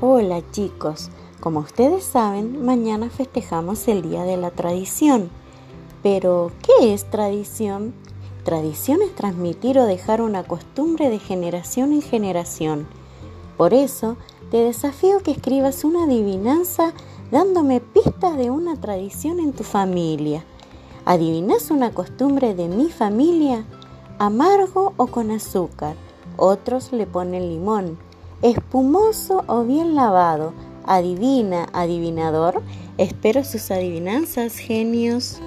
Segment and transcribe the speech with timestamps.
[0.00, 5.28] Hola chicos, como ustedes saben, mañana festejamos el Día de la Tradición.
[6.04, 7.92] Pero, ¿qué es tradición?
[8.44, 12.86] Tradición es transmitir o dejar una costumbre de generación en generación.
[13.56, 14.16] Por eso,
[14.52, 16.92] te desafío que escribas una adivinanza
[17.32, 20.44] dándome pistas de una tradición en tu familia.
[21.06, 23.64] ¿Adivinas una costumbre de mi familia?
[24.20, 25.96] ¿Amargo o con azúcar?
[26.36, 27.98] Otros le ponen limón
[28.42, 30.52] espumoso o bien lavado.
[30.84, 32.62] Adivina, adivinador.
[32.96, 35.40] Espero sus adivinanzas, genios.